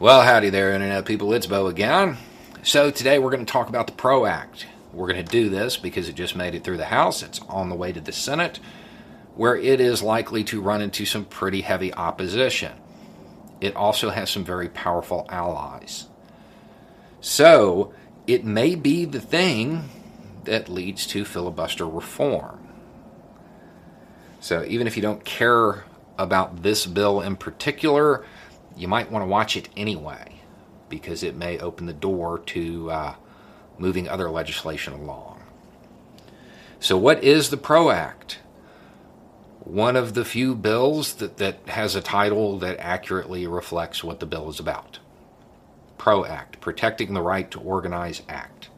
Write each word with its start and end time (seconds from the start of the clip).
Well, 0.00 0.22
howdy 0.22 0.50
there, 0.50 0.72
Internet 0.72 1.06
people. 1.06 1.32
It's 1.32 1.48
Beau 1.48 1.66
again. 1.66 2.18
So 2.62 2.92
today 2.92 3.18
we're 3.18 3.32
going 3.32 3.44
to 3.44 3.52
talk 3.52 3.68
about 3.68 3.88
the 3.88 3.94
PRO 3.94 4.26
Act. 4.26 4.64
We're 4.92 5.08
going 5.08 5.24
to 5.24 5.28
do 5.28 5.48
this 5.48 5.76
because 5.76 6.08
it 6.08 6.14
just 6.14 6.36
made 6.36 6.54
it 6.54 6.62
through 6.62 6.76
the 6.76 6.84
House. 6.84 7.20
It's 7.20 7.40
on 7.48 7.68
the 7.68 7.74
way 7.74 7.90
to 7.90 8.00
the 8.00 8.12
Senate, 8.12 8.60
where 9.34 9.56
it 9.56 9.80
is 9.80 10.00
likely 10.00 10.44
to 10.44 10.60
run 10.60 10.82
into 10.82 11.04
some 11.04 11.24
pretty 11.24 11.62
heavy 11.62 11.92
opposition. 11.92 12.74
It 13.60 13.74
also 13.74 14.10
has 14.10 14.30
some 14.30 14.44
very 14.44 14.68
powerful 14.68 15.26
allies. 15.30 16.06
So 17.20 17.92
it 18.28 18.44
may 18.44 18.76
be 18.76 19.04
the 19.04 19.20
thing 19.20 19.88
that 20.44 20.68
leads 20.68 21.08
to 21.08 21.24
filibuster 21.24 21.88
reform. 21.88 22.68
So 24.38 24.64
even 24.64 24.86
if 24.86 24.94
you 24.94 25.02
don't 25.02 25.24
care 25.24 25.86
about 26.16 26.62
this 26.62 26.86
bill 26.86 27.20
in 27.20 27.34
particular, 27.34 28.24
you 28.78 28.88
might 28.88 29.10
want 29.10 29.22
to 29.22 29.26
watch 29.26 29.56
it 29.56 29.68
anyway 29.76 30.40
because 30.88 31.22
it 31.22 31.36
may 31.36 31.58
open 31.58 31.86
the 31.86 31.92
door 31.92 32.38
to 32.38 32.90
uh, 32.90 33.14
moving 33.76 34.08
other 34.08 34.30
legislation 34.30 34.92
along. 34.92 35.42
So, 36.80 36.96
what 36.96 37.22
is 37.24 37.50
the 37.50 37.56
PRO 37.56 37.90
Act? 37.90 38.38
One 39.60 39.96
of 39.96 40.14
the 40.14 40.24
few 40.24 40.54
bills 40.54 41.14
that, 41.14 41.36
that 41.38 41.58
has 41.68 41.94
a 41.94 42.00
title 42.00 42.58
that 42.60 42.78
accurately 42.78 43.46
reflects 43.46 44.02
what 44.02 44.20
the 44.20 44.26
bill 44.26 44.48
is 44.48 44.60
about. 44.60 45.00
PRO 45.98 46.24
Act, 46.24 46.60
Protecting 46.60 47.12
the 47.12 47.20
Right 47.20 47.50
to 47.50 47.60
Organize 47.60 48.22
Act. 48.28 48.70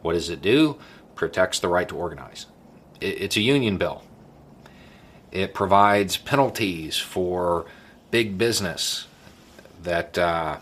What 0.00 0.14
does 0.14 0.30
it 0.30 0.40
do? 0.40 0.78
Protects 1.14 1.58
the 1.58 1.68
right 1.68 1.88
to 1.88 1.96
organize. 1.96 2.46
It, 3.00 3.20
it's 3.20 3.36
a 3.36 3.42
union 3.42 3.76
bill. 3.76 4.04
It 5.32 5.52
provides 5.52 6.16
penalties 6.16 6.96
for 6.96 7.66
big 8.10 8.38
business 8.38 9.06
that 9.82 10.18
uh, 10.18 10.58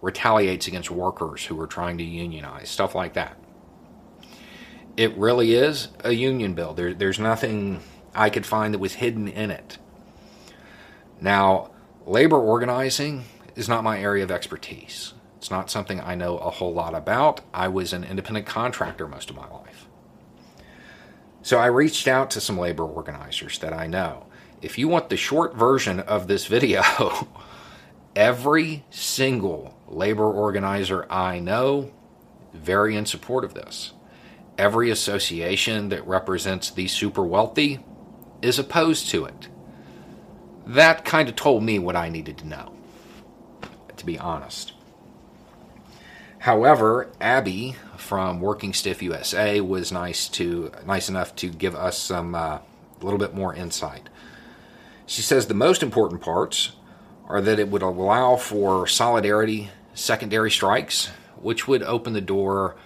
retaliates 0.00 0.66
against 0.66 0.90
workers 0.90 1.46
who 1.46 1.60
are 1.60 1.66
trying 1.66 1.98
to 1.98 2.04
unionize, 2.04 2.68
stuff 2.68 2.94
like 2.94 3.14
that. 3.14 3.36
It 4.96 5.16
really 5.16 5.54
is 5.54 5.88
a 6.04 6.12
union 6.12 6.54
bill. 6.54 6.74
There, 6.74 6.92
there's 6.92 7.18
nothing 7.18 7.82
I 8.14 8.28
could 8.28 8.44
find 8.44 8.74
that 8.74 8.78
was 8.78 8.94
hidden 8.94 9.28
in 9.28 9.50
it. 9.50 9.78
Now, 11.20 11.70
labor 12.04 12.38
organizing 12.38 13.24
is 13.54 13.68
not 13.68 13.84
my 13.84 13.98
area 14.00 14.24
of 14.24 14.30
expertise. 14.30 15.14
It's 15.38 15.50
not 15.50 15.70
something 15.70 16.00
I 16.00 16.14
know 16.14 16.38
a 16.38 16.50
whole 16.50 16.72
lot 16.74 16.94
about. 16.94 17.40
I 17.54 17.68
was 17.68 17.92
an 17.92 18.04
independent 18.04 18.46
contractor 18.46 19.08
most 19.08 19.30
of 19.30 19.36
my 19.36 19.48
life. 19.48 19.86
So 21.42 21.58
I 21.58 21.66
reached 21.66 22.06
out 22.06 22.30
to 22.32 22.40
some 22.40 22.58
labor 22.58 22.84
organizers 22.84 23.58
that 23.58 23.72
I 23.72 23.86
know. 23.86 24.26
If 24.60 24.78
you 24.78 24.86
want 24.86 25.08
the 25.08 25.16
short 25.16 25.56
version 25.56 25.98
of 26.00 26.28
this 26.28 26.46
video, 26.46 26.82
every 28.14 28.84
single 28.90 29.76
labor 29.88 30.30
organizer 30.30 31.06
I 31.10 31.38
know 31.38 31.92
very 32.52 32.96
in 32.96 33.06
support 33.06 33.44
of 33.44 33.54
this. 33.54 33.92
Every 34.58 34.90
association 34.90 35.88
that 35.88 36.06
represents 36.06 36.70
the 36.70 36.86
super 36.88 37.22
wealthy 37.22 37.80
is 38.42 38.58
opposed 38.58 39.08
to 39.10 39.24
it. 39.24 39.48
That 40.66 41.04
kind 41.04 41.28
of 41.28 41.36
told 41.36 41.62
me 41.62 41.78
what 41.78 41.96
I 41.96 42.08
needed 42.08 42.38
to 42.38 42.46
know, 42.46 42.74
to 43.96 44.06
be 44.06 44.18
honest. 44.18 44.72
However, 46.40 47.10
Abby 47.20 47.76
from 47.96 48.40
Working 48.40 48.74
Stiff 48.74 49.02
USA 49.02 49.60
was 49.60 49.92
nice 49.92 50.28
to 50.30 50.72
nice 50.84 51.08
enough 51.08 51.34
to 51.36 51.48
give 51.48 51.74
us 51.74 51.96
some 51.98 52.34
uh, 52.34 52.58
a 52.58 53.04
little 53.04 53.18
bit 53.18 53.34
more 53.34 53.54
insight. 53.54 54.08
She 55.06 55.22
says 55.22 55.46
the 55.46 55.54
most 55.54 55.82
important 55.82 56.20
parts 56.20 56.72
are 57.28 57.40
that 57.40 57.58
it 57.58 57.68
would 57.68 57.82
allow 57.82 58.36
for 58.36 58.86
solidarity 58.86 59.70
secondary 59.94 60.50
strikes, 60.50 61.08
which 61.36 61.68
would 61.68 61.82
open 61.82 62.12
the 62.12 62.20
door 62.20 62.76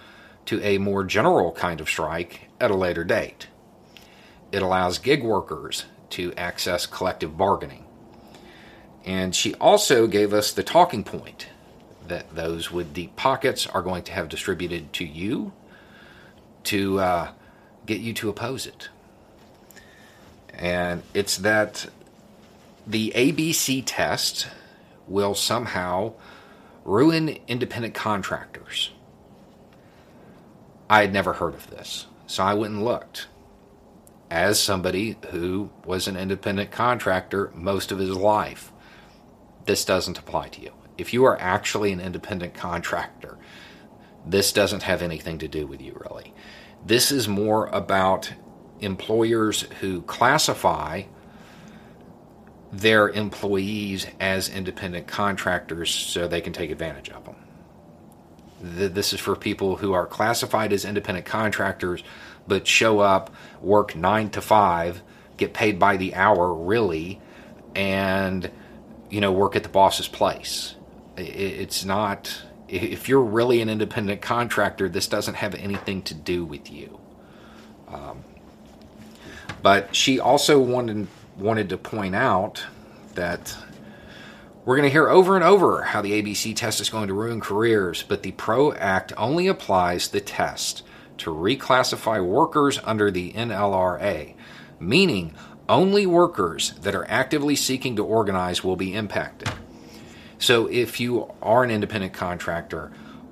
to 0.45 0.61
a 0.63 0.77
more 0.77 1.03
general 1.03 1.51
kind 1.51 1.81
of 1.81 1.89
strike 1.89 2.47
at 2.59 2.71
a 2.71 2.75
later 2.75 3.03
date. 3.03 3.47
It 4.51 4.61
allows 4.61 4.97
gig 4.97 5.23
workers 5.23 5.85
to 6.11 6.33
access 6.35 6.85
collective 6.85 7.37
bargaining. 7.37 7.85
And 9.05 9.35
she 9.35 9.53
also 9.55 10.07
gave 10.07 10.33
us 10.33 10.51
the 10.51 10.63
talking 10.63 11.03
point 11.03 11.47
that 12.07 12.35
those 12.35 12.71
with 12.71 12.93
deep 12.93 13.15
pockets 13.15 13.67
are 13.67 13.81
going 13.81 14.03
to 14.03 14.11
have 14.11 14.29
distributed 14.29 14.93
to 14.93 15.05
you 15.05 15.53
to 16.63 16.99
uh, 16.99 17.29
get 17.85 17.99
you 17.99 18.13
to 18.13 18.29
oppose 18.29 18.65
it. 18.65 18.89
And 20.53 21.03
it's 21.13 21.37
that 21.37 21.87
the 22.87 23.11
ABC 23.15 23.83
test 23.85 24.47
will 25.07 25.35
somehow 25.35 26.13
ruin 26.85 27.37
independent 27.47 27.93
contractors. 27.93 28.91
I 30.89 31.01
had 31.01 31.11
never 31.11 31.33
heard 31.33 31.53
of 31.53 31.69
this, 31.69 32.07
so 32.27 32.43
I 32.43 32.53
went 32.53 32.73
and 32.73 32.85
looked. 32.85 33.27
As 34.31 34.61
somebody 34.61 35.17
who 35.31 35.69
was 35.85 36.07
an 36.07 36.15
independent 36.15 36.71
contractor 36.71 37.51
most 37.53 37.91
of 37.91 37.99
his 37.99 38.15
life, 38.15 38.71
this 39.65 39.83
doesn't 39.83 40.17
apply 40.17 40.47
to 40.49 40.61
you. 40.61 40.71
If 40.97 41.13
you 41.13 41.25
are 41.25 41.39
actually 41.41 41.91
an 41.91 41.99
independent 41.99 42.53
contractor, 42.53 43.37
this 44.25 44.53
doesn't 44.53 44.83
have 44.83 45.01
anything 45.01 45.37
to 45.39 45.47
do 45.49 45.67
with 45.67 45.81
you, 45.81 45.97
really. 45.99 46.33
This 46.85 47.11
is 47.11 47.27
more 47.27 47.67
about 47.67 48.33
employers 48.79 49.63
who 49.81 50.03
classify 50.03 51.03
their 52.71 53.09
employees 53.09 54.07
as 54.19 54.49
independent 54.49 55.07
contractors 55.07 55.93
so 55.93 56.27
they 56.27 56.41
can 56.41 56.53
take 56.53 56.69
advantage 56.69 57.09
of 57.09 57.25
them. 57.25 57.35
This 58.61 59.13
is 59.13 59.19
for 59.19 59.35
people 59.35 59.77
who 59.77 59.93
are 59.93 60.05
classified 60.05 60.73
as 60.73 60.83
independent 60.83 61.25
contractors 61.25 62.03
but 62.47 62.65
show 62.65 62.99
up, 62.99 63.33
work 63.61 63.95
nine 63.95 64.29
to 64.31 64.41
five, 64.41 65.01
get 65.35 65.53
paid 65.53 65.77
by 65.77 65.97
the 65.97 66.15
hour, 66.15 66.53
really, 66.53 67.21
and 67.75 68.49
you 69.09 69.21
know 69.21 69.31
work 69.31 69.55
at 69.55 69.63
the 69.63 69.69
boss's 69.69 70.07
place. 70.07 70.75
It's 71.17 71.83
not. 71.83 72.43
If 72.67 73.07
you're 73.07 73.21
really 73.21 73.61
an 73.61 73.69
independent 73.69 74.21
contractor, 74.21 74.89
this 74.89 75.07
doesn't 75.07 75.35
have 75.35 75.55
anything 75.55 76.01
to 76.03 76.13
do 76.13 76.43
with 76.43 76.69
you. 76.69 76.99
Um, 77.87 78.25
but 79.61 79.95
she 79.95 80.19
also 80.19 80.59
wanted 80.59 81.07
wanted 81.37 81.69
to 81.69 81.77
point 81.77 82.15
out 82.15 82.65
that 83.15 83.55
we're 84.65 84.75
going 84.75 84.87
to 84.87 84.91
hear 84.91 85.07
over 85.07 85.35
and 85.35 85.43
over 85.45 85.83
how 85.83 86.01
the 86.01 86.21
ABC 86.21 86.55
test 86.55 86.81
is 86.81 86.89
going 86.89 87.07
to 87.07 87.13
ruin 87.13 87.39
careers, 87.39 88.03
but 88.03 88.23
the 88.23 88.31
PRO 88.33 88.73
Act 88.73 89.13
only 89.15 89.47
applies 89.47 90.09
the 90.09 90.19
test 90.19 90.83
to 91.19 91.33
reclassify 91.33 92.23
workers 92.23 92.79
under 92.83 93.09
the 93.09 93.31
NLRA, 93.33 94.35
meaning 94.79 95.33
only 95.69 96.05
workers 96.05 96.71
that 96.81 96.95
are 96.95 97.09
actively 97.09 97.55
seeking 97.55 97.95
to 97.95 98.03
organize 98.03 98.63
will 98.63 98.75
be 98.75 98.93
impacted. 98.93 99.49
So 100.39 100.67
if 100.67 100.99
you 100.99 101.31
are 101.41 101.63
an 101.63 101.71
independent 101.71 102.13
contractor, 102.13 102.91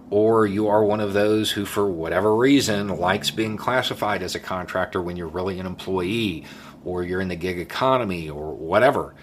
or 0.10 0.46
you 0.46 0.68
are 0.68 0.84
one 0.84 1.00
of 1.00 1.14
those 1.14 1.52
who, 1.52 1.66
for 1.66 1.90
whatever 1.90 2.36
reason, 2.36 2.88
likes 2.88 3.32
being 3.32 3.58
classified 3.58 4.22
as 4.22 4.36
a 4.36 4.40
contractor 4.40 5.02
when 5.02 5.18
you're 5.18 5.28
really 5.28 5.60
an 5.60 5.66
employee, 5.66 6.46
or 6.86 7.04
you're 7.04 7.20
in 7.20 7.28
the 7.28 7.36
gig 7.36 7.60
economy 7.60 8.30
or 8.30 8.54
whatever, 8.54 9.14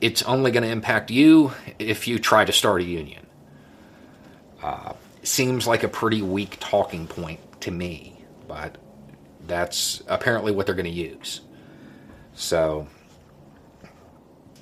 it's 0.00 0.22
only 0.22 0.50
going 0.50 0.62
to 0.62 0.68
impact 0.68 1.10
you 1.10 1.52
if 1.78 2.06
you 2.06 2.18
try 2.18 2.44
to 2.44 2.52
start 2.52 2.82
a 2.82 2.84
union. 2.84 3.26
Uh, 4.62 4.92
seems 5.22 5.66
like 5.66 5.82
a 5.82 5.88
pretty 5.88 6.22
weak 6.22 6.58
talking 6.60 7.06
point 7.06 7.40
to 7.62 7.70
me, 7.70 8.22
but 8.46 8.76
that's 9.46 10.02
apparently 10.06 10.52
what 10.52 10.66
they're 10.66 10.74
going 10.74 10.84
to 10.84 10.90
use. 10.90 11.40
So 12.34 12.86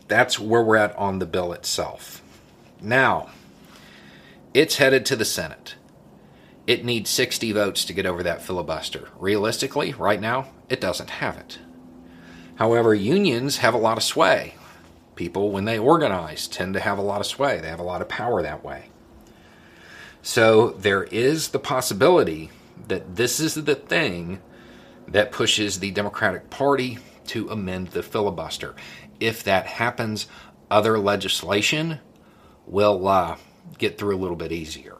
that's 0.08 0.38
where 0.38 0.62
we're 0.62 0.76
at 0.76 0.96
on 0.96 1.18
the 1.18 1.26
bill 1.26 1.52
itself. 1.52 2.22
Now, 2.80 3.30
it's 4.54 4.76
headed 4.76 5.06
to 5.06 5.16
the 5.16 5.24
Senate. 5.24 5.76
It 6.66 6.84
needs 6.84 7.10
60 7.10 7.50
votes 7.52 7.84
to 7.86 7.92
get 7.92 8.06
over 8.06 8.22
that 8.22 8.42
filibuster. 8.42 9.08
Realistically, 9.18 9.92
right 9.94 10.20
now, 10.20 10.48
it 10.68 10.80
doesn't 10.80 11.10
have 11.10 11.36
it. 11.36 11.58
However, 12.62 12.94
unions 12.94 13.56
have 13.56 13.74
a 13.74 13.78
lot 13.78 13.96
of 13.96 14.04
sway. 14.04 14.54
people, 15.16 15.50
when 15.50 15.64
they 15.64 15.80
organize, 15.80 16.46
tend 16.46 16.74
to 16.74 16.80
have 16.80 16.96
a 16.96 17.02
lot 17.02 17.20
of 17.20 17.26
sway. 17.26 17.58
They 17.60 17.66
have 17.66 17.80
a 17.80 17.82
lot 17.82 18.00
of 18.00 18.08
power 18.08 18.40
that 18.40 18.62
way. 18.62 18.84
So 20.22 20.70
there 20.70 21.02
is 21.02 21.48
the 21.48 21.58
possibility 21.58 22.52
that 22.86 23.16
this 23.16 23.40
is 23.40 23.54
the 23.54 23.74
thing 23.74 24.38
that 25.08 25.32
pushes 25.32 25.80
the 25.80 25.90
Democratic 25.90 26.50
Party 26.50 26.98
to 27.26 27.50
amend 27.50 27.88
the 27.88 28.02
filibuster. 28.04 28.76
If 29.18 29.42
that 29.42 29.66
happens, 29.66 30.28
other 30.70 31.00
legislation 31.00 31.98
will 32.64 33.08
uh, 33.08 33.38
get 33.76 33.98
through 33.98 34.14
a 34.14 34.22
little 34.22 34.36
bit 34.36 34.52
easier. 34.52 34.98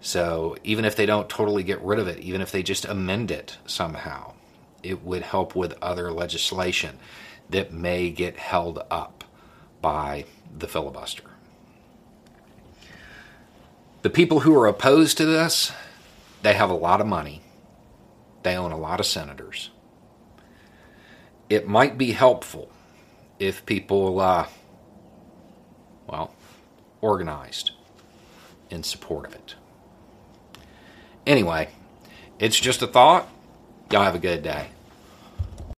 So 0.00 0.56
even 0.64 0.84
if 0.84 0.96
they 0.96 1.06
don't 1.06 1.28
totally 1.28 1.62
get 1.62 1.80
rid 1.80 2.00
of 2.00 2.08
it, 2.08 2.18
even 2.18 2.40
if 2.40 2.50
they 2.50 2.64
just 2.64 2.84
amend 2.84 3.30
it 3.30 3.58
somehow, 3.66 4.34
it 4.84 5.02
would 5.02 5.22
help 5.22 5.56
with 5.56 5.74
other 5.82 6.12
legislation 6.12 6.98
that 7.50 7.72
may 7.72 8.10
get 8.10 8.36
held 8.36 8.80
up 8.90 9.24
by 9.80 10.24
the 10.56 10.68
filibuster. 10.68 11.24
The 14.02 14.10
people 14.10 14.40
who 14.40 14.54
are 14.58 14.66
opposed 14.66 15.16
to 15.16 15.24
this, 15.24 15.72
they 16.42 16.54
have 16.54 16.70
a 16.70 16.74
lot 16.74 17.00
of 17.00 17.06
money. 17.06 17.40
They 18.42 18.54
own 18.56 18.72
a 18.72 18.78
lot 18.78 19.00
of 19.00 19.06
senators. 19.06 19.70
It 21.48 21.66
might 21.66 21.96
be 21.96 22.12
helpful 22.12 22.70
if 23.38 23.64
people, 23.64 24.20
uh, 24.20 24.46
well, 26.06 26.34
organized 27.00 27.72
in 28.70 28.82
support 28.82 29.26
of 29.26 29.34
it. 29.34 29.54
Anyway, 31.26 31.68
it's 32.38 32.60
just 32.60 32.82
a 32.82 32.86
thought. 32.86 33.28
Y'all 33.90 34.02
have 34.02 34.14
a 34.14 34.18
good 34.18 34.42
day. 34.42 34.68